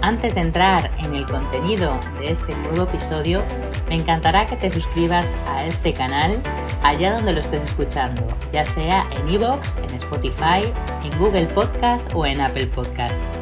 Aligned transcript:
Antes 0.00 0.36
de 0.36 0.42
entrar 0.42 0.92
en 0.98 1.14
el 1.14 1.26
contenido 1.26 1.98
de 2.20 2.30
este 2.30 2.54
nuevo 2.56 2.84
episodio, 2.84 3.42
me 3.88 3.96
encantará 3.96 4.46
que 4.46 4.56
te 4.56 4.70
suscribas 4.70 5.34
a 5.48 5.66
este 5.66 5.92
canal 5.92 6.40
allá 6.84 7.14
donde 7.14 7.32
lo 7.32 7.40
estés 7.40 7.62
escuchando, 7.62 8.22
ya 8.52 8.64
sea 8.64 9.10
en 9.10 9.28
iVoox, 9.28 9.76
en 9.78 9.94
Spotify, 9.96 10.72
en 11.02 11.18
Google 11.18 11.46
Podcast 11.46 12.12
o 12.14 12.24
en 12.26 12.40
Apple 12.40 12.68
Podcast. 12.68 13.34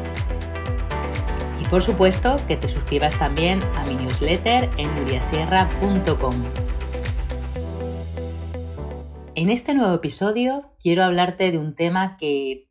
Y 1.61 1.65
por 1.67 1.83
supuesto 1.83 2.37
que 2.47 2.57
te 2.57 2.67
suscribas 2.67 3.19
también 3.19 3.63
a 3.75 3.85
mi 3.85 3.95
newsletter 3.95 4.69
en 4.77 4.89
nuriasierra.com. 4.97 6.35
En 9.35 9.51
este 9.51 9.75
nuevo 9.75 9.93
episodio 9.93 10.73
quiero 10.79 11.03
hablarte 11.03 11.51
de 11.51 11.59
un 11.59 11.75
tema 11.75 12.17
que 12.17 12.66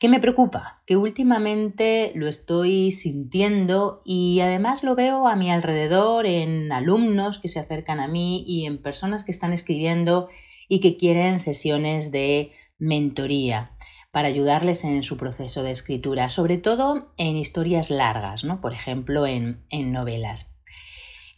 ¿Qué 0.00 0.08
me 0.08 0.18
preocupa? 0.18 0.82
Que 0.86 0.96
últimamente 0.96 2.12
lo 2.14 2.26
estoy 2.26 2.90
sintiendo 2.90 4.00
y 4.02 4.40
además 4.40 4.82
lo 4.82 4.94
veo 4.94 5.28
a 5.28 5.36
mi 5.36 5.50
alrededor 5.50 6.24
en 6.24 6.72
alumnos 6.72 7.38
que 7.38 7.48
se 7.48 7.60
acercan 7.60 8.00
a 8.00 8.08
mí 8.08 8.42
y 8.46 8.64
en 8.64 8.80
personas 8.80 9.24
que 9.24 9.30
están 9.30 9.52
escribiendo 9.52 10.30
y 10.70 10.80
que 10.80 10.96
quieren 10.96 11.38
sesiones 11.38 12.12
de 12.12 12.50
mentoría 12.78 13.76
para 14.10 14.28
ayudarles 14.28 14.84
en 14.84 15.02
su 15.02 15.18
proceso 15.18 15.62
de 15.62 15.72
escritura, 15.72 16.30
sobre 16.30 16.56
todo 16.56 17.12
en 17.18 17.36
historias 17.36 17.90
largas, 17.90 18.42
¿no? 18.42 18.62
por 18.62 18.72
ejemplo 18.72 19.26
en, 19.26 19.66
en 19.68 19.92
novelas. 19.92 20.58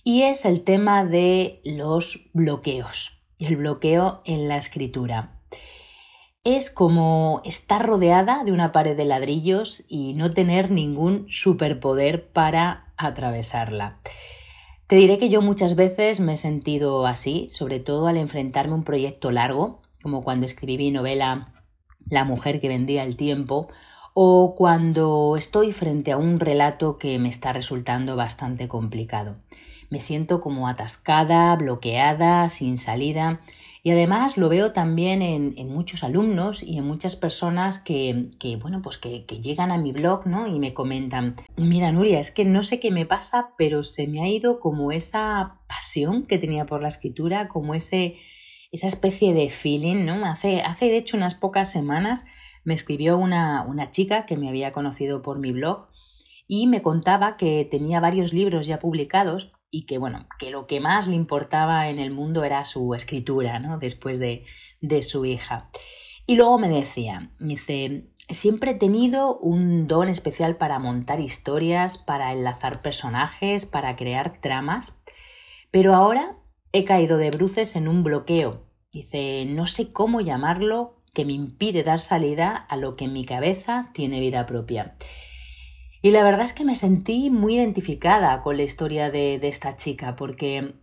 Y 0.05 0.23
es 0.23 0.45
el 0.45 0.63
tema 0.63 1.05
de 1.05 1.61
los 1.65 2.31
bloqueos 2.33 3.23
el 3.47 3.57
bloqueo 3.57 4.23
en 4.25 4.49
la 4.49 4.57
escritura 4.57 5.42
es 6.45 6.71
como 6.71 7.41
estar 7.45 7.87
rodeada 7.87 8.43
de 8.43 8.51
una 8.51 8.73
pared 8.73 8.97
de 8.97 9.05
ladrillos 9.05 9.85
y 9.89 10.15
no 10.15 10.31
tener 10.31 10.71
ningún 10.73 11.27
superpoder 11.29 12.31
para 12.33 12.93
atravesarla. 12.97 14.01
Te 14.89 14.97
diré 14.97 15.19
que 15.19 15.29
yo 15.29 15.41
muchas 15.41 15.77
veces 15.77 16.19
me 16.19 16.35
he 16.35 16.37
sentido 16.37 17.07
así, 17.07 17.49
sobre 17.51 17.79
todo 17.79 18.09
al 18.09 18.17
enfrentarme 18.17 18.73
a 18.73 18.77
un 18.77 18.85
proyecto 18.85 19.31
largo, 19.31 19.81
como 20.03 20.25
cuando 20.25 20.45
escribí 20.45 20.79
mi 20.79 20.91
novela 20.91 21.53
La 22.11 22.25
mujer 22.25 22.61
que 22.61 22.69
vendía 22.69 23.05
el 23.05 23.17
tiempo, 23.17 23.69
o 24.13 24.55
cuando 24.57 25.37
estoy 25.37 25.71
frente 25.71 26.11
a 26.11 26.17
un 26.17 26.41
relato 26.41 26.99
que 26.99 27.19
me 27.21 27.29
está 27.29 27.53
resultando 27.53 28.17
bastante 28.17 28.67
complicado. 28.67 29.37
Me 29.93 30.01
siento 30.01 30.41
como 30.41 30.69
atascada, 30.69 31.55
bloqueada, 31.55 32.49
sin 32.49 32.79
salida 32.79 33.43
y 33.83 33.91
además 33.91 34.39
lo 34.39 34.49
veo 34.49 34.73
también 34.73 35.21
en, 35.21 35.69
muchos 35.69 36.03
alumnos 36.03 36.63
y 36.63 36.79
en 36.79 36.87
muchas 36.87 37.15
personas 37.15 37.79
que, 37.79 38.31
bueno, 38.59 38.81
pues 38.81 38.97
que, 38.97 39.27
llegan 39.27 39.71
a 39.71 39.77
mi 39.77 39.93
blog, 39.93 40.27
¿no? 40.27 40.47
Y 40.47 40.59
me 40.59 40.73
comentan, 40.73 41.37
mira 41.59 41.93
Nuria, 41.93 42.21
es 42.21 42.31
que 42.31 42.47
no 42.47 42.63
sé 42.63 42.81
qué 42.81 42.91
me 42.91 43.05
pasa, 43.05 43.51
pero 43.59 43.85
se 43.85 44.09
me 44.09 44.23
ha 44.23 44.29
ido 44.29 44.61
como 44.61 44.93
esa 44.93 45.61
pasión 45.69 46.23
que 46.23 46.39
tenía 46.39 46.65
por 46.65 46.81
la 46.81 46.89
escritura, 46.89 47.49
como 47.49 47.75
ese, 47.75 48.17
esa 48.71 48.87
especie 48.87 49.35
de 49.35 49.51
feeling, 49.51 50.07
¿no? 50.07 50.25
Hace, 50.25 50.63
hace 50.63 50.87
de 50.87 50.97
hecho 50.97 51.19
unas 51.19 51.35
pocas 51.35 51.71
semanas 51.71 52.25
me 52.65 52.73
escribió 52.73 53.19
una, 53.19 53.63
una 53.69 53.91
chica 53.91 54.25
que 54.25 54.39
me 54.39 54.49
había 54.49 54.73
conocido 54.73 55.21
por 55.21 55.39
mi 55.39 55.53
blog 55.53 55.89
y 56.49 56.67
me 56.67 56.81
contaba 56.81 57.37
que 57.37 57.69
tenía 57.71 58.01
varios 58.01 58.33
libros 58.33 58.67
ya 58.67 58.79
publicados 58.79 59.53
y 59.73 59.87
que 59.87 59.99
bueno, 59.99 60.29
que 60.39 60.51
lo 60.51 60.67
que 60.67 60.79
más 60.79 61.09
le 61.09 61.17
importaba 61.17 61.89
en 61.89 61.99
el 61.99 62.13
mundo 62.13 62.45
era 62.45 62.65
su 62.67 62.95
escritura, 62.95 63.59
¿no? 63.59 63.79
Después 63.79 64.21
de, 64.21 64.45
de 64.81 65.03
su 65.03 65.25
hija. 65.25 65.71
Y 66.27 66.37
luego 66.37 66.59
me 66.59 66.69
decía, 66.69 67.33
dice, 67.41 68.13
siempre 68.29 68.73
he 68.73 68.75
tenido 68.75 69.39
un 69.39 69.89
don 69.89 70.09
especial 70.09 70.57
para 70.57 70.79
montar 70.79 71.21
historias, 71.21 71.97
para 71.97 72.33
enlazar 72.33 72.83
personajes, 72.83 73.65
para 73.65 73.97
crear 73.97 74.41
tramas, 74.41 75.03
pero 75.71 75.95
ahora 75.95 76.37
he 76.73 76.85
caído 76.85 77.17
de 77.17 77.31
bruces 77.31 77.75
en 77.75 77.89
un 77.89 78.05
bloqueo. 78.05 78.67
Dice, 78.93 79.47
no 79.47 79.67
sé 79.67 79.91
cómo 79.91 80.21
llamarlo, 80.21 81.03
que 81.15 81.25
me 81.25 81.33
impide 81.33 81.83
dar 81.83 82.01
salida 82.01 82.57
a 82.57 82.77
lo 82.77 82.95
que 82.95 83.07
en 83.07 83.15
mi 83.15 83.25
cabeza 83.25 83.91
tiene 83.95 84.21
vida 84.21 84.45
propia. 84.45 84.97
Y 86.05 86.11
la 86.11 86.25
verdad 86.25 86.43
es 86.43 86.53
que 86.53 86.65
me 86.65 86.75
sentí 86.75 87.31
muy 87.31 87.55
identificada 87.55 88.43
con 88.43 88.57
la 88.57 88.65
historia 88.65 89.13
de, 89.13 89.37
esta 89.47 89.77
chica, 89.77 90.17
porque, 90.17 90.75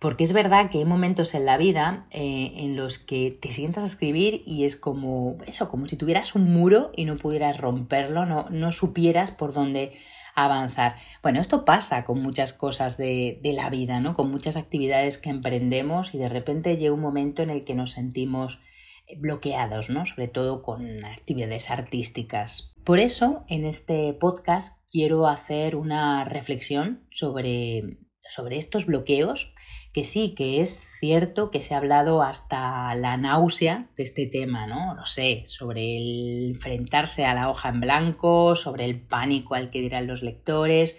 porque, 0.00 0.24
es 0.24 0.32
verdad 0.32 0.70
que 0.70 0.78
hay 0.78 0.84
momentos 0.84 1.34
en 1.34 1.46
la 1.46 1.56
vida 1.56 2.08
eh, 2.10 2.52
en 2.56 2.74
los 2.74 2.98
que 2.98 3.30
te 3.40 3.52
sientas 3.52 3.84
a 3.84 3.86
escribir 3.86 4.42
y 4.44 4.64
es 4.64 4.74
como 4.74 5.38
eso, 5.46 5.68
como 5.68 5.86
si 5.86 5.96
tuvieras 5.96 6.34
un 6.34 6.52
muro 6.52 6.90
y 6.96 7.04
no 7.04 7.14
pudieras 7.14 7.58
romperlo, 7.58 8.26
no, 8.26 8.50
no 8.50 8.72
supieras 8.72 9.30
por 9.30 9.52
dónde 9.52 9.92
avanzar. 10.34 10.96
Bueno, 11.22 11.40
esto 11.40 11.64
pasa 11.64 12.04
con 12.04 12.20
muchas 12.20 12.52
cosas 12.52 12.96
de, 12.96 13.38
de, 13.44 13.52
la 13.52 13.70
vida, 13.70 14.00
¿no? 14.00 14.14
Con 14.14 14.32
muchas 14.32 14.56
actividades 14.56 15.18
que 15.18 15.30
emprendemos 15.30 16.12
y 16.12 16.18
de 16.18 16.28
repente 16.28 16.76
llega 16.76 16.92
un 16.92 17.00
momento 17.00 17.42
en 17.42 17.50
el 17.50 17.62
que 17.62 17.76
nos 17.76 17.92
sentimos 17.92 18.60
bloqueados, 19.18 19.90
¿no? 19.90 20.06
Sobre 20.06 20.28
todo 20.28 20.62
con 20.62 21.04
actividades 21.04 21.70
artísticas. 21.70 22.74
Por 22.84 22.98
eso, 22.98 23.44
en 23.48 23.64
este 23.64 24.12
podcast 24.14 24.78
quiero 24.90 25.26
hacer 25.26 25.76
una 25.76 26.24
reflexión 26.24 27.06
sobre, 27.10 27.98
sobre 28.28 28.56
estos 28.56 28.86
bloqueos, 28.86 29.52
que 29.92 30.04
sí, 30.04 30.34
que 30.36 30.60
es 30.60 30.70
cierto 30.98 31.50
que 31.50 31.62
se 31.62 31.74
ha 31.74 31.78
hablado 31.78 32.22
hasta 32.22 32.94
la 32.94 33.16
náusea 33.16 33.90
de 33.96 34.02
este 34.02 34.26
tema, 34.26 34.66
¿no? 34.66 34.94
No 34.94 35.06
sé, 35.06 35.42
sobre 35.46 35.96
el 35.96 36.50
enfrentarse 36.50 37.24
a 37.24 37.34
la 37.34 37.50
hoja 37.50 37.70
en 37.70 37.80
blanco, 37.80 38.54
sobre 38.54 38.84
el 38.84 39.00
pánico 39.00 39.54
al 39.54 39.70
que 39.70 39.80
dirán 39.80 40.06
los 40.06 40.22
lectores, 40.22 40.96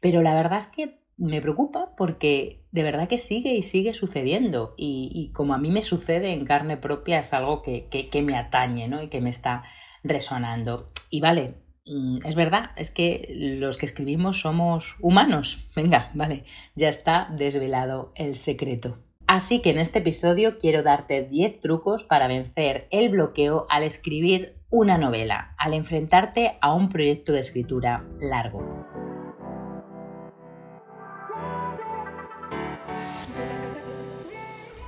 pero 0.00 0.22
la 0.22 0.34
verdad 0.34 0.58
es 0.58 0.68
que 0.68 0.99
me 1.20 1.40
preocupa 1.40 1.94
porque 1.96 2.64
de 2.72 2.82
verdad 2.82 3.06
que 3.06 3.18
sigue 3.18 3.54
y 3.54 3.62
sigue 3.62 3.92
sucediendo 3.92 4.74
y, 4.76 5.30
como 5.34 5.54
a 5.54 5.58
mí 5.58 5.70
me 5.70 5.82
sucede 5.82 6.32
en 6.32 6.46
carne 6.46 6.76
propia 6.76 7.20
es 7.20 7.34
algo 7.34 7.62
que, 7.62 7.88
que, 7.88 8.22
me 8.22 8.36
atañe 8.36 8.88
¿no? 8.88 9.02
y 9.02 9.08
que 9.08 9.20
me 9.20 9.30
está 9.30 9.62
resonando. 10.02 10.90
Y 11.10 11.20
vale, 11.20 11.56
mm, 11.86 12.18
es 12.24 12.34
verdad, 12.34 12.70
es 12.76 12.90
que 12.90 13.56
los 13.60 13.76
que 13.76 13.86
escribimos 13.86 14.40
somos 14.40 14.96
humanos. 15.00 15.68
Venga, 15.76 16.10
vale, 16.14 16.44
ya 16.74 16.88
está 16.88 17.28
desvelado 17.36 18.10
el 18.16 18.34
secreto. 18.34 18.98
Así 19.26 19.60
que 19.60 19.70
en 19.70 19.78
este 19.78 20.00
episodio 20.00 20.58
quiero 20.58 20.82
darte 20.82 21.22
10 21.22 21.60
trucos 21.60 22.04
para 22.04 22.26
vencer 22.26 22.88
el 22.90 23.10
bloqueo 23.10 23.66
al 23.68 23.84
escribir 23.84 24.56
una 24.70 24.98
novela, 24.98 25.54
al 25.58 25.74
enfrentarte 25.74 26.58
a 26.60 26.72
un 26.74 26.88
proyecto 26.88 27.32
de 27.32 27.40
escritura 27.40 28.06
largo. 28.20 28.89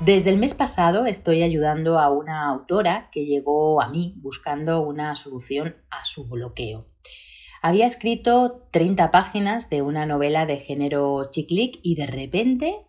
Desde 0.04 0.30
el 0.30 0.38
mes 0.38 0.52
pasado 0.52 1.06
estoy 1.06 1.44
ayudando 1.44 2.00
a 2.00 2.10
una 2.10 2.48
autora 2.48 3.08
que 3.12 3.24
llegó 3.24 3.80
a 3.80 3.88
mí 3.88 4.16
buscando 4.16 4.82
una 4.82 5.14
solución 5.14 5.76
a 5.90 6.04
su 6.04 6.28
bloqueo. 6.28 6.88
Había 7.62 7.86
escrito 7.86 8.66
30 8.72 9.12
páginas 9.12 9.70
de 9.70 9.80
una 9.80 10.04
novela 10.04 10.44
de 10.44 10.58
género 10.58 11.30
chick 11.30 11.78
y 11.84 11.94
de 11.94 12.08
repente 12.08 12.84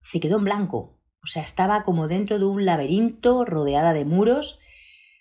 se 0.00 0.20
quedó 0.20 0.38
en 0.38 0.44
blanco. 0.44 1.00
O 1.24 1.26
sea, 1.26 1.42
estaba 1.42 1.82
como 1.82 2.06
dentro 2.06 2.38
de 2.38 2.44
un 2.44 2.64
laberinto 2.64 3.44
rodeada 3.44 3.92
de 3.92 4.04
muros. 4.04 4.60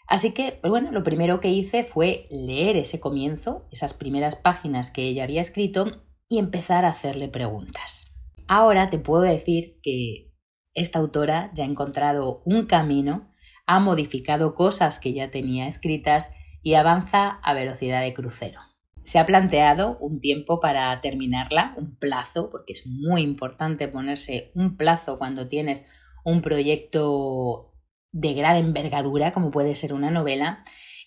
Así 0.07 0.33
que, 0.33 0.59
pues 0.61 0.69
bueno, 0.69 0.91
lo 0.91 1.01
primero 1.01 1.39
que 1.39 1.49
hice 1.49 1.83
fue 1.83 2.27
leer 2.29 2.77
ese 2.77 2.99
comienzo, 2.99 3.67
esas 3.71 3.95
primeras 3.95 4.35
páginas 4.35 4.91
que 4.91 5.07
ella 5.07 5.23
había 5.23 5.41
escrito 5.41 5.87
y 6.29 6.37
empezar 6.37 6.85
a 6.85 6.89
hacerle 6.89 7.29
preguntas. 7.29 8.15
Ahora 8.47 8.91
te 8.91 8.99
puedo 8.99 9.23
decir 9.23 9.79
que 9.81 10.30
esta 10.73 10.99
autora 10.99 11.51
ya 11.53 11.63
ha 11.63 11.67
encontrado 11.67 12.41
un 12.45 12.65
camino, 12.65 13.31
ha 13.65 13.79
modificado 13.79 14.55
cosas 14.55 14.99
que 14.99 15.13
ya 15.13 15.29
tenía 15.29 15.67
escritas 15.67 16.33
y 16.63 16.75
avanza 16.75 17.39
a 17.43 17.53
velocidad 17.53 18.01
de 18.01 18.13
crucero. 18.13 18.59
Se 19.03 19.19
ha 19.19 19.25
planteado 19.25 19.97
un 19.99 20.19
tiempo 20.19 20.59
para 20.59 20.95
terminarla, 21.01 21.73
un 21.77 21.97
plazo, 21.97 22.49
porque 22.49 22.73
es 22.73 22.85
muy 22.85 23.21
importante 23.21 23.87
ponerse 23.87 24.51
un 24.55 24.77
plazo 24.77 25.17
cuando 25.17 25.47
tienes 25.47 25.87
un 26.23 26.41
proyecto 26.41 27.73
de 28.11 28.33
gran 28.33 28.57
envergadura, 28.57 29.31
como 29.31 29.51
puede 29.51 29.75
ser 29.75 29.93
una 29.93 30.11
novela, 30.11 30.63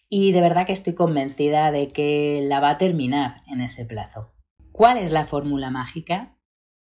y 0.08 0.32
de 0.32 0.40
verdad 0.40 0.66
que 0.66 0.72
estoy 0.72 0.94
convencida 0.94 1.70
de 1.70 1.88
que 1.88 2.42
la 2.44 2.60
va 2.60 2.70
a 2.70 2.78
terminar 2.78 3.42
en 3.46 3.60
ese 3.60 3.84
plazo. 3.84 4.32
¿Cuál 4.72 4.98
es 4.98 5.12
la 5.12 5.24
fórmula 5.24 5.70
mágica? 5.70 6.33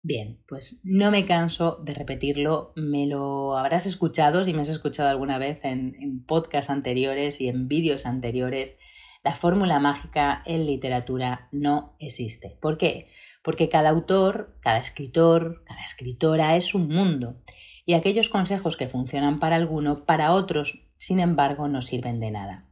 Bien, 0.04 0.43
pues 0.49 0.81
no 0.82 1.12
me 1.12 1.25
canso 1.25 1.78
de 1.84 1.94
repetirlo, 1.94 2.72
me 2.75 3.06
lo 3.06 3.56
habrás 3.56 3.87
escuchado 3.87 4.44
si 4.44 4.52
me 4.52 4.62
has 4.62 4.69
escuchado 4.69 5.08
alguna 5.08 5.38
vez 5.38 5.64
en, 5.64 5.94
en 5.94 6.25
podcasts 6.26 6.70
anteriores 6.70 7.40
y 7.40 7.49
en 7.49 7.69
vídeos 7.69 8.04
anteriores. 8.04 8.78
La 9.22 9.34
fórmula 9.34 9.78
mágica 9.78 10.43
en 10.44 10.66
literatura 10.66 11.49
no 11.52 11.94
existe. 12.00 12.58
¿Por 12.60 12.78
qué? 12.78 13.06
Porque 13.44 13.69
cada 13.69 13.90
autor, 13.90 14.58
cada 14.60 14.78
escritor, 14.78 15.62
cada 15.64 15.84
escritora 15.84 16.56
es 16.56 16.75
un 16.75 16.88
mundo 16.88 17.40
y 17.87 17.94
aquellos 17.94 18.28
consejos 18.28 18.76
que 18.76 18.88
funcionan 18.88 19.38
para 19.38 19.54
alguno, 19.54 20.04
para 20.04 20.32
otros, 20.32 20.88
sin 20.99 21.20
embargo, 21.20 21.69
no 21.69 21.81
sirven 21.81 22.19
de 22.19 22.32
nada. 22.32 22.69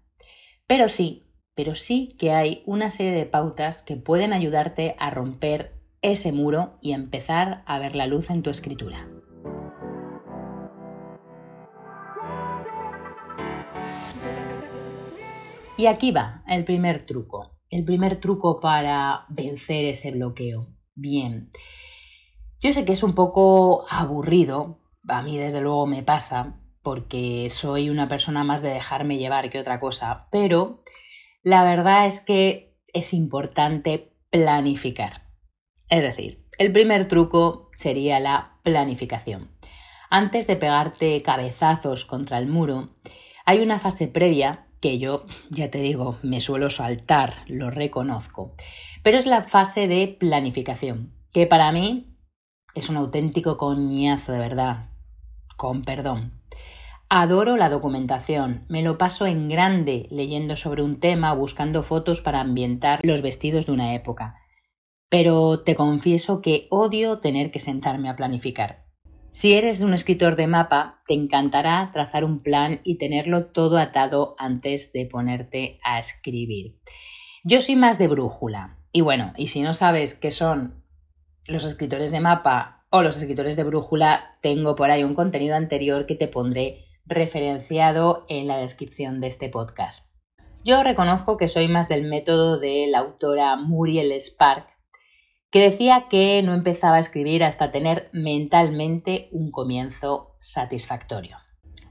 Pero 0.67 0.89
sí, 0.89 1.31
pero 1.55 1.77
sí 1.77 2.17
que 2.19 2.33
hay 2.33 2.63
una 2.67 2.91
serie 2.91 3.13
de 3.13 3.27
pautas 3.27 3.83
que 3.83 3.97
pueden 3.97 4.33
ayudarte 4.33 4.97
a 4.99 5.11
romper 5.11 5.80
ese 6.03 6.33
muro 6.33 6.79
y 6.81 6.93
empezar 6.93 7.63
a 7.67 7.79
ver 7.79 7.95
la 7.97 8.07
luz 8.07 8.31
en 8.31 8.43
tu 8.43 8.51
escritura. 8.51 9.09
Y 15.77 15.87
aquí 15.87 16.11
va 16.11 16.45
el 16.47 16.65
primer 16.65 17.05
truco, 17.05 17.59
el 17.71 17.85
primer 17.85 18.21
truco 18.21 18.61
para 18.61 19.25
vencer 19.31 19.87
ese 19.87 20.11
bloqueo. 20.11 20.69
Bien, 20.95 21.51
yo 22.61 22.73
sé 22.73 22.85
que 22.85 22.93
es 22.93 23.03
un 23.03 23.15
poco 23.15 23.87
aburrido, 23.89 24.83
a 25.09 25.23
mí 25.23 25.39
desde 25.39 25.63
luego 25.63 25.87
me 25.87 26.03
pasa, 26.03 26.61
porque 26.83 27.49
soy 27.51 27.89
una 27.89 28.09
persona 28.09 28.45
más 28.45 28.61
de 28.61 28.69
dejarme 28.69 29.17
llevar 29.17 29.49
que 29.49 29.59
otra 29.59 29.81
cosa, 29.81 30.29
pero 30.31 30.83
la 31.43 31.65
verdad 31.65 32.07
es 32.07 32.21
que 32.21 32.77
es 32.93 33.15
importante 33.15 34.15
planificar. 34.31 35.30
Es 35.91 36.03
decir, 36.03 36.47
el 36.59 36.71
primer 36.71 37.09
truco 37.09 37.69
sería 37.77 38.21
la 38.21 38.59
planificación. 38.63 39.51
Antes 40.09 40.47
de 40.47 40.55
pegarte 40.55 41.21
cabezazos 41.23 42.05
contra 42.05 42.39
el 42.39 42.47
muro, 42.47 42.91
hay 43.45 43.59
una 43.61 43.81
fase 43.81 44.07
previa 44.07 44.67
que 44.81 44.99
yo, 44.99 45.25
ya 45.51 45.69
te 45.71 45.81
digo, 45.81 46.19
me 46.23 46.41
suelo 46.41 46.71
saltar, 46.71 47.35
lo 47.49 47.71
reconozco, 47.71 48.55
pero 49.03 49.19
es 49.19 49.27
la 49.27 49.43
fase 49.43 49.89
de 49.89 50.07
planificación, 50.07 51.13
que 51.33 51.47
para 51.47 51.71
mí 51.73 52.17
es 52.77 52.89
un 52.89 52.97
auténtico 52.97 53.57
coñazo 53.57 54.33
de 54.33 54.39
verdad, 54.39 54.91
con 55.57 55.83
perdón. 55.83 56.41
Adoro 57.09 57.57
la 57.57 57.69
documentación, 57.69 58.65
me 58.69 58.83
lo 58.83 58.97
paso 58.97 59.27
en 59.27 59.49
grande 59.49 60.07
leyendo 60.11 60.57
sobre 60.57 60.85
un 60.85 61.01
tema, 61.01 61.35
buscando 61.35 61.83
fotos 61.83 62.21
para 62.21 62.41
ambientar 62.41 63.01
los 63.03 63.23
vestidos 63.23 63.67
de 63.67 63.73
una 63.73 63.95
época 63.95 64.40
pero 65.11 65.61
te 65.61 65.75
confieso 65.75 66.41
que 66.41 66.67
odio 66.71 67.19
tener 67.19 67.51
que 67.51 67.61
sentarme 67.61 68.09
a 68.09 68.17
planificar. 68.17 68.87
Si 69.33 69.53
eres 69.53 69.81
un 69.83 69.93
escritor 69.93 70.35
de 70.37 70.47
mapa, 70.47 71.03
te 71.07 71.15
encantará 71.15 71.91
trazar 71.93 72.25
un 72.25 72.43
plan 72.43 72.81
y 72.85 72.97
tenerlo 72.97 73.47
todo 73.47 73.79
atado 73.79 74.35
antes 74.39 74.93
de 74.93 75.07
ponerte 75.07 75.79
a 75.85 75.99
escribir. 75.99 76.81
Yo 77.45 77.61
soy 77.61 77.77
más 77.77 77.99
de 77.99 78.09
brújula. 78.09 78.79
Y 78.93 79.03
bueno, 79.03 79.33
y 79.37 79.49
si 79.49 79.63
no 79.63 79.73
sabes 79.73 80.15
qué 80.15 80.31
son 80.31 80.85
los 81.47 81.65
escritores 81.65 82.11
de 82.11 82.21
mapa 82.21 82.87
o 82.91 83.03
los 83.03 83.17
escritores 83.17 83.57
de 83.57 83.65
brújula, 83.65 84.37
tengo 84.41 84.75
por 84.75 84.91
ahí 84.91 85.05
un 85.05 85.15
contenido 85.15 85.55
anterior 85.57 86.07
que 86.07 86.17
te 86.17 86.29
pondré 86.29 86.85
referenciado 87.07 88.27
en 88.29 88.47
la 88.47 88.59
descripción 88.59 89.21
de 89.21 89.29
este 89.29 89.49
podcast. 89.49 90.15
Yo 90.65 90.83
reconozco 90.83 91.37
que 91.37 91.49
soy 91.49 91.69
más 91.69 91.89
del 91.89 92.09
método 92.09 92.59
de 92.59 92.87
la 92.89 92.99
autora 92.99 93.57
Muriel 93.57 94.13
Spark, 94.21 94.67
que 95.51 95.61
decía 95.61 96.07
que 96.09 96.43
no 96.43 96.55
empezaba 96.55 96.97
a 96.97 97.01
escribir 97.01 97.43
hasta 97.43 97.71
tener 97.71 98.09
mentalmente 98.13 99.29
un 99.33 99.51
comienzo 99.51 100.37
satisfactorio. 100.39 101.39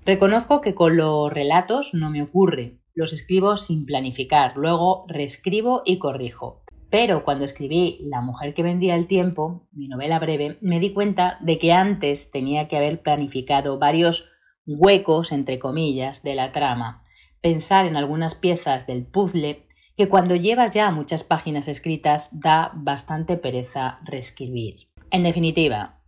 Reconozco 0.06 0.61
que 0.61 0.75
con 0.75 0.95
los 0.95 1.31
relatos 1.31 1.91
no 1.94 2.09
me 2.09 2.21
ocurre, 2.21 2.79
los 2.94 3.13
escribo 3.13 3.57
sin 3.57 3.85
planificar, 3.85 4.57
luego 4.57 5.06
reescribo 5.07 5.83
y 5.85 6.00
corrijo. 6.00 6.63
Pero 6.89 7.23
cuando 7.23 7.45
escribí 7.45 8.00
La 8.01 8.21
mujer 8.21 8.53
que 8.53 8.63
vendía 8.63 8.95
el 8.95 9.06
tiempo, 9.06 9.67
mi 9.71 9.88
novela 9.88 10.17
breve, 10.19 10.57
me 10.62 10.79
di 10.79 10.91
cuenta 10.91 11.38
de 11.41 11.59
que 11.59 11.71
antes 11.71 12.31
tenía 12.31 12.67
que 12.67 12.77
haber 12.77 13.01
planificado 13.01 13.77
varios 13.77 14.29
huecos, 14.65 15.31
entre 15.31 15.59
comillas, 15.59 16.23
de 16.23 16.35
la 16.35 16.51
trama, 16.51 17.03
pensar 17.41 17.85
en 17.85 17.95
algunas 17.95 18.35
piezas 18.35 18.88
del 18.88 19.05
puzzle 19.05 19.67
que 20.00 20.07
cuando 20.07 20.38
llevas 20.38 20.72
ya 20.72 20.92
muchas 20.92 21.25
páginas 21.25 21.68
escritas 21.68 22.40
da 22.40 22.72
bastante 22.74 23.36
pereza 23.36 24.00
reescribir. 24.06 24.75
En 25.12 25.24
definitiva, 25.24 26.01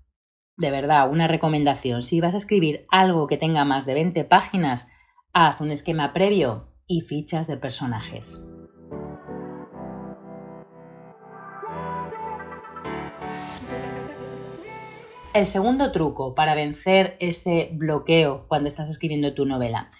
de 0.56 0.72
verdad, 0.72 1.12
una 1.12 1.28
recomendación, 1.28 2.02
si 2.02 2.22
vas 2.22 2.34
a 2.34 2.38
escribir 2.38 2.86
algo 2.90 3.28
que 3.28 3.36
tenga 3.36 3.66
más 3.66 3.86
de 3.86 3.94
20 3.96 4.24
páginas, 4.24 4.88
haz 5.34 5.60
un 5.60 5.72
esquema 5.72 6.14
previo 6.14 6.70
y 6.88 7.02
fichas 7.02 7.48
de 7.48 7.58
personajes. 7.58 8.48
El 15.34 15.46
segundo 15.46 15.92
truco 15.92 16.34
para 16.34 16.56
vencer 16.56 17.18
ese 17.20 17.72
bloqueo 17.74 18.46
cuando 18.48 18.70
estás 18.70 18.90
escribiendo 18.90 19.34
tu 19.34 19.46
novela 19.46 19.92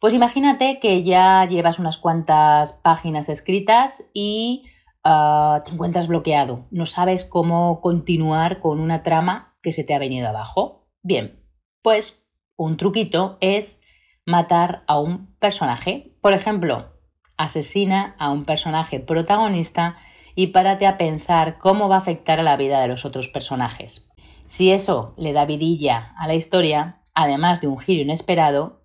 pues 0.00 0.14
imagínate 0.14 0.80
que 0.80 1.02
ya 1.02 1.46
llevas 1.46 1.78
unas 1.78 1.98
cuantas 1.98 2.72
páginas 2.72 3.28
escritas 3.28 4.10
y 4.14 4.64
ah, 5.04 5.62
te 5.64 5.72
encuentras 5.72 6.08
bloqueado, 6.08 6.66
no 6.70 6.86
sabes 6.86 7.24
cómo 7.24 7.80
continuar 7.82 8.60
con 8.60 8.80
una 8.80 9.02
trama 9.02 9.58
que 9.62 9.72
se 9.72 9.84
te 9.84 9.94
ha 9.94 9.98
venido 9.98 10.26
abajo. 10.26 10.88
Bien, 11.02 11.44
pues 11.82 12.30
un 12.56 12.78
truquito 12.78 13.36
es 13.40 13.82
matar 14.24 14.84
a 14.86 14.98
un 14.98 15.34
personaje. 15.36 16.16
Por 16.22 16.32
ejemplo, 16.32 16.94
asesina 17.36 18.16
a 18.18 18.30
un 18.30 18.44
personaje 18.44 19.00
protagonista 19.00 19.98
y 20.34 20.48
párate 20.48 20.86
a 20.86 20.96
pensar 20.96 21.58
cómo 21.58 21.88
va 21.88 21.96
a 21.96 21.98
afectar 21.98 22.40
a 22.40 22.42
la 22.44 22.56
vida 22.56 22.80
de 22.80 22.88
los 22.88 23.04
otros 23.04 23.28
personajes. 23.28 24.10
Si 24.46 24.70
eso 24.70 25.14
le 25.18 25.32
da 25.32 25.44
vidilla 25.44 26.14
a 26.18 26.26
la 26.26 26.34
historia, 26.34 27.02
además 27.14 27.60
de 27.60 27.68
un 27.68 27.78
giro 27.78 28.02
inesperado, 28.02 28.79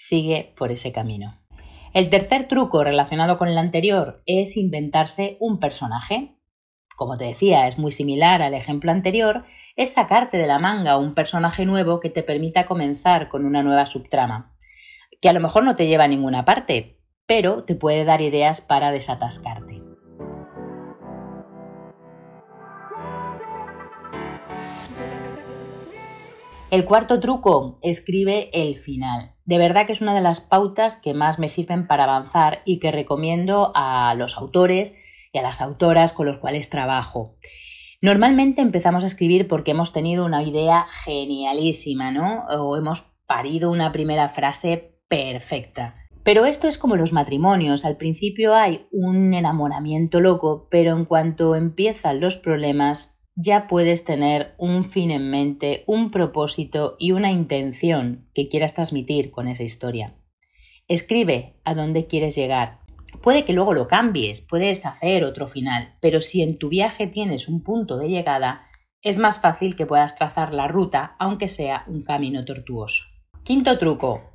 sigue 0.00 0.54
por 0.56 0.72
ese 0.72 0.92
camino. 0.92 1.38
El 1.92 2.08
tercer 2.08 2.48
truco 2.48 2.84
relacionado 2.84 3.36
con 3.36 3.48
el 3.48 3.58
anterior 3.58 4.22
es 4.24 4.56
inventarse 4.56 5.36
un 5.40 5.60
personaje. 5.60 6.38
Como 6.96 7.18
te 7.18 7.26
decía, 7.26 7.68
es 7.68 7.76
muy 7.76 7.92
similar 7.92 8.40
al 8.40 8.54
ejemplo 8.54 8.92
anterior, 8.92 9.44
es 9.76 9.92
sacarte 9.92 10.38
de 10.38 10.46
la 10.46 10.58
manga 10.58 10.96
un 10.96 11.14
personaje 11.14 11.66
nuevo 11.66 12.00
que 12.00 12.08
te 12.08 12.22
permita 12.22 12.64
comenzar 12.64 13.28
con 13.28 13.44
una 13.44 13.62
nueva 13.62 13.84
subtrama, 13.84 14.56
que 15.20 15.28
a 15.28 15.34
lo 15.34 15.40
mejor 15.40 15.64
no 15.64 15.76
te 15.76 15.86
lleva 15.86 16.04
a 16.04 16.08
ninguna 16.08 16.46
parte, 16.46 16.98
pero 17.26 17.62
te 17.62 17.74
puede 17.74 18.06
dar 18.06 18.22
ideas 18.22 18.62
para 18.62 18.92
desatascarte. 18.92 19.82
El 26.70 26.84
cuarto 26.84 27.20
truco, 27.20 27.76
escribe 27.82 28.48
el 28.54 28.76
final. 28.76 29.34
De 29.50 29.58
verdad 29.58 29.84
que 29.84 29.92
es 29.92 30.00
una 30.00 30.14
de 30.14 30.20
las 30.20 30.40
pautas 30.40 30.96
que 30.96 31.12
más 31.12 31.40
me 31.40 31.48
sirven 31.48 31.88
para 31.88 32.04
avanzar 32.04 32.60
y 32.64 32.78
que 32.78 32.92
recomiendo 32.92 33.72
a 33.74 34.14
los 34.14 34.38
autores 34.38 34.94
y 35.32 35.38
a 35.38 35.42
las 35.42 35.60
autoras 35.60 36.12
con 36.12 36.26
los 36.26 36.38
cuales 36.38 36.70
trabajo. 36.70 37.34
Normalmente 38.00 38.62
empezamos 38.62 39.02
a 39.02 39.08
escribir 39.08 39.48
porque 39.48 39.72
hemos 39.72 39.92
tenido 39.92 40.24
una 40.24 40.44
idea 40.44 40.86
genialísima, 41.04 42.12
¿no? 42.12 42.44
O 42.48 42.76
hemos 42.76 43.16
parido 43.26 43.72
una 43.72 43.90
primera 43.90 44.28
frase 44.28 45.00
perfecta. 45.08 45.96
Pero 46.22 46.44
esto 46.44 46.68
es 46.68 46.78
como 46.78 46.94
los 46.94 47.12
matrimonios. 47.12 47.84
Al 47.84 47.96
principio 47.96 48.54
hay 48.54 48.86
un 48.92 49.34
enamoramiento 49.34 50.20
loco, 50.20 50.68
pero 50.70 50.94
en 50.94 51.04
cuanto 51.04 51.56
empiezan 51.56 52.20
los 52.20 52.36
problemas, 52.36 53.19
ya 53.36 53.66
puedes 53.66 54.04
tener 54.04 54.54
un 54.58 54.84
fin 54.84 55.10
en 55.10 55.30
mente, 55.30 55.84
un 55.86 56.10
propósito 56.10 56.96
y 56.98 57.12
una 57.12 57.30
intención 57.30 58.28
que 58.34 58.48
quieras 58.48 58.74
transmitir 58.74 59.30
con 59.30 59.48
esa 59.48 59.62
historia. 59.62 60.16
Escribe 60.88 61.60
a 61.64 61.74
dónde 61.74 62.06
quieres 62.06 62.34
llegar. 62.34 62.80
Puede 63.22 63.44
que 63.44 63.52
luego 63.52 63.74
lo 63.74 63.88
cambies, 63.88 64.40
puedes 64.40 64.86
hacer 64.86 65.24
otro 65.24 65.46
final, 65.46 65.96
pero 66.00 66.20
si 66.20 66.42
en 66.42 66.58
tu 66.58 66.68
viaje 66.68 67.06
tienes 67.06 67.48
un 67.48 67.62
punto 67.62 67.96
de 67.96 68.08
llegada, 68.08 68.64
es 69.02 69.18
más 69.18 69.40
fácil 69.40 69.76
que 69.76 69.86
puedas 69.86 70.14
trazar 70.16 70.52
la 70.52 70.68
ruta, 70.68 71.16
aunque 71.18 71.48
sea 71.48 71.84
un 71.86 72.02
camino 72.02 72.44
tortuoso. 72.44 73.04
Quinto 73.44 73.78
truco, 73.78 74.30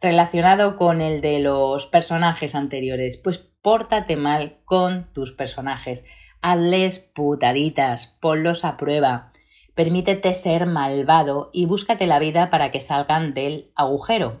relacionado 0.00 0.76
con 0.76 1.00
el 1.00 1.20
de 1.20 1.40
los 1.40 1.86
personajes 1.86 2.54
anteriores, 2.54 3.20
pues 3.22 3.38
pórtate 3.62 4.16
mal 4.16 4.58
con 4.64 5.12
tus 5.12 5.32
personajes. 5.32 6.04
Hazles 6.42 6.98
putaditas, 6.98 8.16
ponlos 8.20 8.64
a 8.64 8.76
prueba. 8.76 9.32
Permítete 9.74 10.34
ser 10.34 10.66
malvado 10.66 11.50
y 11.52 11.66
búscate 11.66 12.06
la 12.06 12.18
vida 12.18 12.50
para 12.50 12.70
que 12.70 12.80
salgan 12.80 13.34
del 13.34 13.72
agujero. 13.74 14.40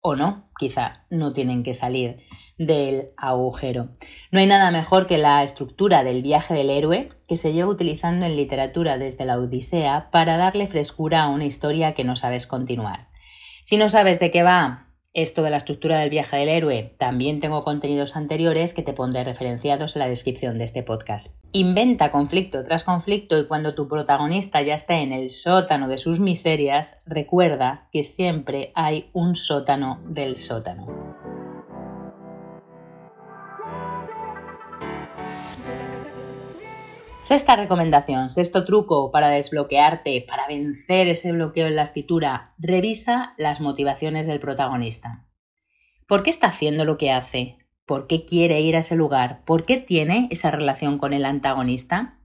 O 0.00 0.16
no, 0.16 0.50
quizá 0.58 1.06
no 1.10 1.32
tienen 1.32 1.62
que 1.62 1.74
salir 1.74 2.24
del 2.58 3.12
agujero. 3.16 3.88
No 4.30 4.38
hay 4.38 4.46
nada 4.46 4.70
mejor 4.70 5.06
que 5.06 5.18
la 5.18 5.42
estructura 5.42 6.04
del 6.04 6.22
viaje 6.22 6.54
del 6.54 6.70
héroe 6.70 7.08
que 7.26 7.36
se 7.36 7.52
lleva 7.52 7.70
utilizando 7.70 8.26
en 8.26 8.36
literatura 8.36 8.98
desde 8.98 9.24
la 9.24 9.38
Odisea 9.38 10.10
para 10.10 10.36
darle 10.36 10.66
frescura 10.66 11.22
a 11.22 11.28
una 11.28 11.46
historia 11.46 11.94
que 11.94 12.04
no 12.04 12.16
sabes 12.16 12.46
continuar. 12.46 13.08
Si 13.64 13.76
no 13.76 13.88
sabes 13.88 14.20
de 14.20 14.30
qué 14.30 14.42
va 14.42 14.93
esto 15.14 15.42
de 15.42 15.50
la 15.50 15.56
estructura 15.56 15.98
del 16.00 16.10
viaje 16.10 16.36
del 16.36 16.48
héroe, 16.48 16.94
también 16.98 17.40
tengo 17.40 17.62
contenidos 17.62 18.16
anteriores 18.16 18.74
que 18.74 18.82
te 18.82 18.92
pondré 18.92 19.24
referenciados 19.24 19.94
en 19.94 20.00
la 20.00 20.08
descripción 20.08 20.58
de 20.58 20.64
este 20.64 20.82
podcast. 20.82 21.36
Inventa 21.52 22.10
conflicto 22.10 22.64
tras 22.64 22.84
conflicto 22.84 23.38
y 23.38 23.46
cuando 23.46 23.74
tu 23.74 23.88
protagonista 23.88 24.60
ya 24.60 24.74
esté 24.74 25.02
en 25.02 25.12
el 25.12 25.30
sótano 25.30 25.88
de 25.88 25.98
sus 25.98 26.20
miserias, 26.20 26.98
recuerda 27.06 27.88
que 27.92 28.02
siempre 28.02 28.72
hay 28.74 29.08
un 29.12 29.36
sótano 29.36 30.00
del 30.08 30.36
sótano. 30.36 31.23
Sexta 37.24 37.56
recomendación, 37.56 38.28
sexto 38.28 38.66
truco 38.66 39.10
para 39.10 39.30
desbloquearte, 39.30 40.26
para 40.28 40.46
vencer 40.46 41.08
ese 41.08 41.32
bloqueo 41.32 41.68
en 41.68 41.74
la 41.74 41.84
escritura, 41.84 42.54
revisa 42.58 43.32
las 43.38 43.62
motivaciones 43.62 44.26
del 44.26 44.40
protagonista. 44.40 45.26
¿Por 46.06 46.22
qué 46.22 46.28
está 46.28 46.48
haciendo 46.48 46.84
lo 46.84 46.98
que 46.98 47.10
hace? 47.10 47.56
¿Por 47.86 48.08
qué 48.08 48.26
quiere 48.26 48.60
ir 48.60 48.76
a 48.76 48.80
ese 48.80 48.94
lugar? 48.94 49.42
¿Por 49.46 49.64
qué 49.64 49.78
tiene 49.78 50.28
esa 50.30 50.50
relación 50.50 50.98
con 50.98 51.14
el 51.14 51.24
antagonista? 51.24 52.20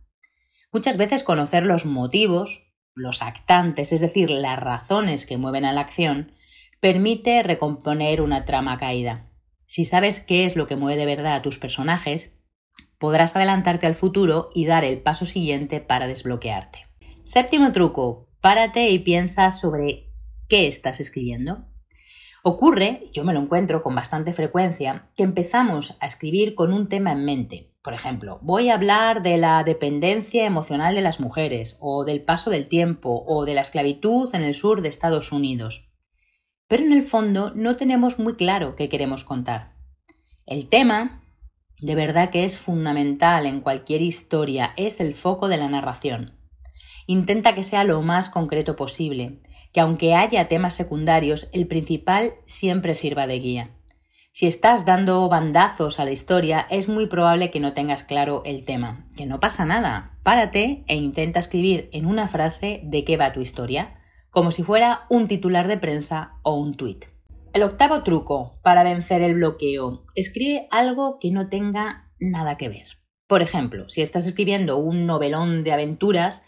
Muchas 0.74 0.98
veces 0.98 1.24
conocer 1.24 1.66
los 1.66 1.86
motivos, 1.86 2.70
los 2.94 3.22
actantes, 3.22 3.94
es 3.94 4.02
decir, 4.02 4.30
las 4.30 4.60
razones 4.60 5.26
que 5.26 5.38
mueven 5.38 5.64
a 5.64 5.72
la 5.72 5.80
acción, 5.80 6.34
permite 6.82 7.42
recomponer 7.42 8.20
una 8.20 8.44
trama 8.44 8.78
caída. 8.78 9.32
Si 9.66 9.86
sabes 9.86 10.20
qué 10.20 10.44
es 10.44 10.58
lo 10.58 10.68
que 10.68 10.76
mueve 10.76 11.00
de 11.00 11.06
verdad 11.06 11.36
a 11.36 11.42
tus 11.42 11.58
personajes, 11.58 12.39
podrás 13.00 13.36
adelantarte 13.36 13.88
al 13.88 13.96
futuro 13.96 14.50
y 14.54 14.66
dar 14.66 14.84
el 14.84 15.02
paso 15.02 15.26
siguiente 15.26 15.80
para 15.80 16.06
desbloquearte. 16.06 16.86
Séptimo 17.24 17.72
truco, 17.72 18.28
párate 18.42 18.90
y 18.90 19.00
piensa 19.00 19.50
sobre 19.50 20.12
qué 20.48 20.68
estás 20.68 21.00
escribiendo. 21.00 21.66
Ocurre, 22.44 23.10
yo 23.14 23.24
me 23.24 23.34
lo 23.34 23.40
encuentro 23.40 23.82
con 23.82 23.96
bastante 23.96 24.34
frecuencia, 24.34 25.10
que 25.16 25.24
empezamos 25.24 25.98
a 26.00 26.06
escribir 26.06 26.56
con 26.56 26.72
un 26.72 26.88
tema 26.88 27.12
en 27.12 27.26
mente. 27.26 27.74
Por 27.82 27.94
ejemplo, 27.94 28.40
voy 28.42 28.70
a 28.70 28.76
hablar 28.76 29.22
de 29.22 29.38
la 29.38 29.64
dependencia 29.64 30.46
emocional 30.46 30.96
de 30.96 31.02
las 31.02 31.20
mujeres, 31.20 31.78
o 31.82 32.06
del 32.06 32.22
paso 32.22 32.50
del 32.50 32.68
tiempo, 32.68 33.24
o 33.28 33.46
de 33.46 33.54
la 33.54 33.62
esclavitud 33.62 34.34
en 34.34 34.44
el 34.44 34.54
sur 34.54 34.82
de 34.82 34.90
Estados 34.90 35.32
Unidos. 35.32 35.90
Pero 36.68 36.84
en 36.84 36.94
el 36.94 37.04
fondo 37.04 37.52
no 37.56 37.76
tenemos 37.76 38.20
muy 38.20 38.36
claro 38.36 38.76
qué 38.76 38.90
queremos 38.90 39.24
contar. 39.24 39.74
El 40.46 40.68
tema 40.68 41.19
de 41.82 41.96
verdad 41.96 42.30
que 42.30 42.44
es 42.44 42.58
fundamental 42.58 43.46
en 43.46 43.62
cualquier 43.62 44.02
historia, 44.02 44.74
es 44.78 45.00
el 45.00 45.14
foco 45.14 45.48
de 45.48 45.58
la 45.58 45.70
narración. 45.70 46.34
Intenta 47.08 47.56
que 47.56 47.64
sea 47.64 47.84
lo 47.84 48.02
más 48.02 48.30
concreto 48.30 48.76
posible, 48.76 49.42
que 49.72 49.80
aunque 49.80 50.14
haya 50.16 50.48
temas 50.48 50.76
secundarios, 50.76 51.50
el 51.54 51.68
principal 51.68 52.34
siempre 52.46 52.96
sirva 52.96 53.28
de 53.28 53.40
guía. 53.40 53.70
Si 54.32 54.48
estás 54.48 54.86
dando 54.86 55.28
bandazos 55.28 56.00
a 56.00 56.06
la 56.06 56.12
historia, 56.12 56.66
es 56.70 56.88
muy 56.88 57.08
probable 57.08 57.52
que 57.52 57.60
no 57.60 57.74
tengas 57.74 58.04
claro 58.04 58.42
el 58.46 58.64
tema. 58.64 59.06
Que 59.18 59.26
no 59.26 59.40
pasa 59.40 59.66
nada. 59.66 60.18
Párate 60.24 60.84
e 60.88 60.96
intenta 60.96 61.40
escribir 61.40 61.90
en 61.92 62.06
una 62.06 62.28
frase 62.28 62.80
de 62.84 63.04
qué 63.04 63.18
va 63.18 63.34
tu 63.34 63.42
historia, 63.42 63.96
como 64.30 64.52
si 64.52 64.64
fuera 64.64 65.08
un 65.10 65.28
titular 65.28 65.68
de 65.68 65.78
prensa 65.78 66.36
o 66.44 66.56
un 66.56 66.76
tuit. 66.76 67.06
El 67.52 67.64
octavo 67.64 68.04
truco 68.04 68.60
para 68.62 68.84
vencer 68.84 69.24
el 69.24 69.34
bloqueo. 69.34 70.04
Escribe 70.14 70.68
algo 70.70 71.18
que 71.20 71.32
no 71.32 71.50
tenga 71.50 72.12
nada 72.20 72.58
que 72.58 72.70
ver. 72.70 73.00
Por 73.28 73.42
ejemplo, 73.42 73.90
si 73.90 74.04
estás 74.04 74.28
escribiendo 74.28 74.78
un 74.78 75.08
novelón 75.08 75.64
de 75.64 75.72
aventuras, 75.72 76.44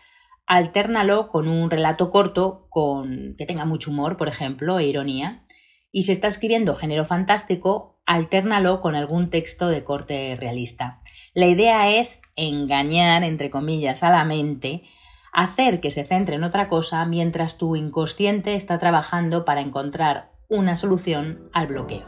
altérnalo 0.46 1.30
con 1.30 1.48
un 1.48 1.72
relato 1.72 2.12
corto 2.12 2.68
con 2.70 3.34
que 3.36 3.48
tenga 3.48 3.66
mucho 3.66 3.90
humor, 3.90 4.16
por 4.16 4.28
ejemplo, 4.28 4.78
e 4.78 4.86
ironía. 4.86 5.44
Y 5.92 6.04
si 6.04 6.12
estás 6.12 6.36
escribiendo 6.36 6.76
género 6.76 7.04
fantástico, 7.04 8.00
altérnalo 8.06 8.80
con 8.80 8.96
algún 8.96 9.32
texto 9.32 9.70
de 9.70 9.84
corte 9.84 10.38
realista. 10.40 11.02
La 11.34 11.48
idea 11.48 11.90
es 11.90 12.22
engañar, 12.36 13.24
entre 13.24 13.50
comillas, 13.50 14.04
a 14.04 14.12
la 14.12 14.24
mente, 14.24 14.84
hacer 15.34 15.82
que 15.82 15.90
se 15.90 16.04
centre 16.04 16.36
en 16.36 16.44
otra 16.44 16.68
cosa 16.68 17.06
mientras 17.06 17.58
tu 17.58 17.76
inconsciente 17.76 18.54
está 18.54 18.78
trabajando 18.78 19.46
para 19.46 19.62
encontrar 19.62 20.31
una 20.52 20.76
solución 20.76 21.50
al 21.54 21.68
bloqueo. 21.68 22.06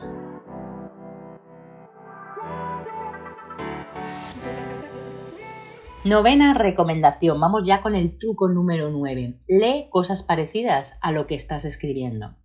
Novena 6.04 6.54
recomendación. 6.54 7.40
Vamos 7.40 7.66
ya 7.66 7.82
con 7.82 7.96
el 7.96 8.18
truco 8.18 8.50
número 8.50 8.90
9. 8.90 9.40
Lee 9.48 9.88
cosas 9.90 10.24
parecidas 10.24 10.98
a 11.02 11.14
lo 11.14 11.26
que 11.26 11.36
estás 11.36 11.64
escribiendo. 11.64 12.36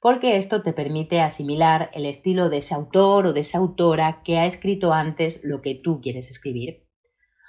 Porque 0.00 0.38
esto 0.38 0.62
te 0.62 0.72
permite 0.72 1.20
asimilar 1.20 1.90
el 1.92 2.06
estilo 2.06 2.48
de 2.48 2.56
ese 2.56 2.74
autor 2.74 3.26
o 3.26 3.32
de 3.34 3.40
esa 3.40 3.58
autora 3.58 4.22
que 4.24 4.38
ha 4.38 4.46
escrito 4.46 4.94
antes 4.94 5.40
lo 5.44 5.60
que 5.60 5.74
tú 5.74 6.00
quieres 6.00 6.30
escribir. 6.30 6.88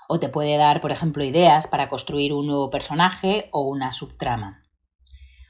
O 0.10 0.20
te 0.20 0.28
puede 0.28 0.58
dar, 0.58 0.82
por 0.82 0.92
ejemplo, 0.92 1.24
ideas 1.24 1.68
para 1.68 1.88
construir 1.88 2.34
un 2.34 2.48
nuevo 2.48 2.70
personaje 2.70 3.48
o 3.54 3.62
una 3.62 3.94
subtrama. 3.94 4.63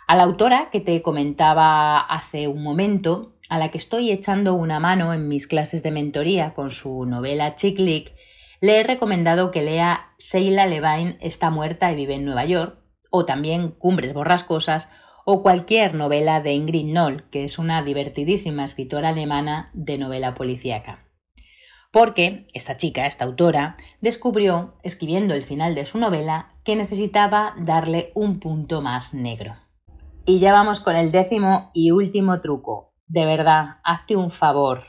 A 0.05 0.17
la 0.17 0.23
autora 0.23 0.69
que 0.69 0.81
te 0.81 1.01
comentaba 1.01 1.97
hace 1.97 2.49
un 2.49 2.61
momento, 2.61 3.35
a 3.49 3.57
la 3.57 3.71
que 3.71 3.77
estoy 3.77 4.11
echando 4.11 4.53
una 4.53 4.79
mano 4.79 5.13
en 5.13 5.29
mis 5.29 5.47
clases 5.47 5.81
de 5.81 5.91
mentoría 5.91 6.53
con 6.53 6.71
su 6.71 7.05
novela 7.05 7.55
Chick 7.55 7.79
Lick, 7.79 8.13
le 8.59 8.79
he 8.79 8.83
recomendado 8.83 9.51
que 9.51 9.61
lea 9.61 10.13
Sheila 10.19 10.65
Levine 10.65 11.17
está 11.21 11.49
muerta 11.49 11.91
y 11.91 11.95
vive 11.95 12.15
en 12.15 12.25
Nueva 12.25 12.43
York, 12.43 12.79
o 13.11 13.23
también 13.23 13.71
Cumbres 13.71 14.13
borrascosas, 14.13 14.89
o 15.25 15.41
cualquier 15.41 15.95
novela 15.95 16.41
de 16.41 16.53
Ingrid 16.53 16.87
Noll, 16.87 17.29
que 17.29 17.45
es 17.45 17.57
una 17.57 17.81
divertidísima 17.81 18.65
escritora 18.65 19.09
alemana 19.09 19.71
de 19.73 19.97
novela 19.97 20.33
policíaca. 20.33 21.07
Porque 21.91 22.45
esta 22.53 22.75
chica, 22.75 23.05
esta 23.05 23.23
autora, 23.23 23.75
descubrió, 24.01 24.75
escribiendo 24.83 25.33
el 25.33 25.43
final 25.43 25.75
de 25.75 25.85
su 25.85 25.97
novela, 25.97 26.49
que 26.65 26.75
necesitaba 26.75 27.53
darle 27.57 28.11
un 28.15 28.39
punto 28.39 28.81
más 28.81 29.13
negro. 29.13 29.62
Y 30.25 30.39
ya 30.39 30.53
vamos 30.53 30.79
con 30.79 30.95
el 30.95 31.11
décimo 31.11 31.69
y 31.73 31.91
último 31.91 32.39
truco. 32.39 32.93
De 33.07 33.25
verdad, 33.25 33.77
hazte 33.83 34.15
un 34.15 34.31
favor. 34.31 34.83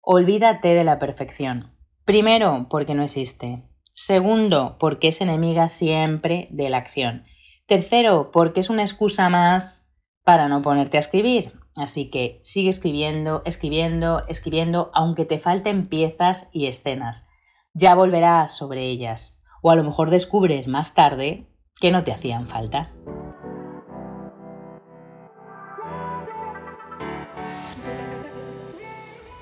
Olvídate 0.00 0.74
de 0.74 0.82
la 0.82 0.98
perfección. 0.98 1.76
Primero, 2.04 2.66
porque 2.68 2.94
no 2.94 3.04
existe. 3.04 3.62
Segundo, 3.94 4.76
porque 4.80 5.08
es 5.08 5.20
enemiga 5.20 5.68
siempre 5.68 6.48
de 6.50 6.68
la 6.68 6.78
acción. 6.78 7.24
Tercero, 7.66 8.32
porque 8.32 8.58
es 8.58 8.70
una 8.70 8.82
excusa 8.82 9.28
más 9.28 9.94
para 10.24 10.48
no 10.48 10.62
ponerte 10.62 10.96
a 10.96 11.00
escribir. 11.00 11.52
Así 11.76 12.10
que 12.10 12.40
sigue 12.42 12.68
escribiendo, 12.68 13.42
escribiendo, 13.44 14.26
escribiendo, 14.26 14.90
aunque 14.94 15.24
te 15.24 15.38
falten 15.38 15.86
piezas 15.86 16.48
y 16.52 16.66
escenas. 16.66 17.28
Ya 17.72 17.94
volverás 17.94 18.56
sobre 18.56 18.82
ellas. 18.86 19.42
O 19.62 19.70
a 19.70 19.76
lo 19.76 19.84
mejor 19.84 20.10
descubres 20.10 20.66
más 20.66 20.94
tarde 20.94 21.48
que 21.80 21.92
no 21.92 22.02
te 22.02 22.12
hacían 22.12 22.48
falta. 22.48 22.92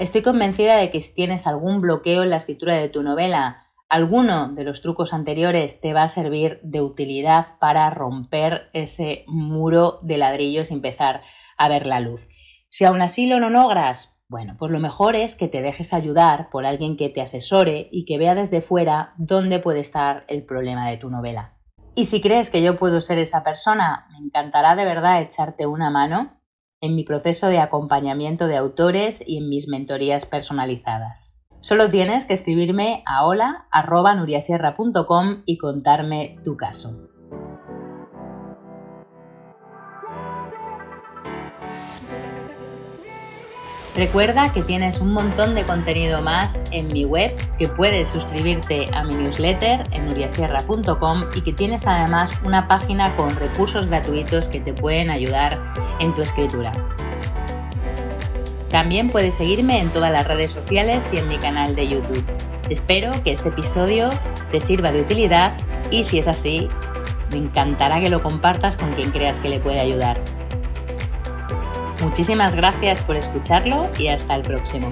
Estoy 0.00 0.22
convencida 0.22 0.76
de 0.76 0.90
que 0.90 0.98
si 0.98 1.14
tienes 1.14 1.46
algún 1.46 1.82
bloqueo 1.82 2.22
en 2.22 2.30
la 2.30 2.36
escritura 2.36 2.74
de 2.74 2.88
tu 2.88 3.02
novela, 3.02 3.66
alguno 3.90 4.48
de 4.48 4.64
los 4.64 4.80
trucos 4.80 5.12
anteriores 5.12 5.82
te 5.82 5.92
va 5.92 6.04
a 6.04 6.08
servir 6.08 6.58
de 6.62 6.80
utilidad 6.80 7.58
para 7.58 7.90
romper 7.90 8.70
ese 8.72 9.24
muro 9.26 9.98
de 10.00 10.16
ladrillos 10.16 10.70
y 10.70 10.74
empezar 10.74 11.20
a 11.58 11.68
ver 11.68 11.84
la 11.84 12.00
luz. 12.00 12.28
Si 12.70 12.86
aún 12.86 13.02
así 13.02 13.26
lo 13.26 13.40
no 13.40 13.50
logras, 13.50 14.24
bueno, 14.26 14.56
pues 14.58 14.72
lo 14.72 14.80
mejor 14.80 15.16
es 15.16 15.36
que 15.36 15.48
te 15.48 15.60
dejes 15.60 15.92
ayudar 15.92 16.48
por 16.48 16.64
alguien 16.64 16.96
que 16.96 17.10
te 17.10 17.20
asesore 17.20 17.90
y 17.92 18.06
que 18.06 18.16
vea 18.16 18.34
desde 18.34 18.62
fuera 18.62 19.12
dónde 19.18 19.58
puede 19.58 19.80
estar 19.80 20.24
el 20.28 20.46
problema 20.46 20.88
de 20.88 20.96
tu 20.96 21.10
novela. 21.10 21.58
Y 21.94 22.06
si 22.06 22.22
crees 22.22 22.48
que 22.48 22.62
yo 22.62 22.78
puedo 22.78 23.02
ser 23.02 23.18
esa 23.18 23.42
persona, 23.42 24.06
me 24.12 24.24
encantará 24.24 24.76
de 24.76 24.86
verdad 24.86 25.20
echarte 25.20 25.66
una 25.66 25.90
mano 25.90 26.39
en 26.80 26.94
mi 26.94 27.02
proceso 27.04 27.48
de 27.48 27.58
acompañamiento 27.58 28.46
de 28.46 28.56
autores 28.56 29.22
y 29.26 29.38
en 29.38 29.48
mis 29.48 29.66
mentorías 29.68 30.26
personalizadas. 30.26 31.36
Solo 31.60 31.90
tienes 31.90 32.24
que 32.24 32.32
escribirme 32.32 33.02
a 33.06 33.26
hola.nuriasierra.com 33.26 35.42
y 35.44 35.58
contarme 35.58 36.38
tu 36.42 36.56
caso. 36.56 37.09
Recuerda 43.96 44.52
que 44.52 44.62
tienes 44.62 45.00
un 45.00 45.12
montón 45.12 45.54
de 45.56 45.64
contenido 45.64 46.22
más 46.22 46.62
en 46.70 46.86
mi 46.88 47.04
web, 47.04 47.34
que 47.58 47.66
puedes 47.66 48.08
suscribirte 48.08 48.88
a 48.92 49.02
mi 49.02 49.16
newsletter 49.16 49.82
en 49.90 50.06
nuriasierra.com 50.06 51.24
y 51.34 51.40
que 51.40 51.52
tienes 51.52 51.88
además 51.88 52.32
una 52.44 52.68
página 52.68 53.16
con 53.16 53.34
recursos 53.34 53.86
gratuitos 53.86 54.48
que 54.48 54.60
te 54.60 54.72
pueden 54.72 55.10
ayudar 55.10 55.60
en 55.98 56.14
tu 56.14 56.22
escritura. 56.22 56.72
También 58.70 59.10
puedes 59.10 59.34
seguirme 59.34 59.80
en 59.80 59.90
todas 59.90 60.12
las 60.12 60.26
redes 60.26 60.52
sociales 60.52 61.10
y 61.12 61.16
en 61.16 61.28
mi 61.28 61.38
canal 61.38 61.74
de 61.74 61.88
YouTube. 61.88 62.24
Espero 62.68 63.10
que 63.24 63.32
este 63.32 63.48
episodio 63.48 64.10
te 64.52 64.60
sirva 64.60 64.92
de 64.92 65.00
utilidad 65.00 65.52
y 65.90 66.04
si 66.04 66.20
es 66.20 66.28
así, 66.28 66.68
me 67.32 67.38
encantará 67.38 68.00
que 68.00 68.08
lo 68.08 68.22
compartas 68.22 68.76
con 68.76 68.92
quien 68.94 69.10
creas 69.10 69.40
que 69.40 69.48
le 69.48 69.58
puede 69.58 69.80
ayudar. 69.80 70.20
Muchísimas 72.02 72.54
gracias 72.54 73.00
por 73.02 73.16
escucharlo 73.16 73.88
y 73.98 74.08
hasta 74.08 74.34
el 74.34 74.42
próximo. 74.42 74.90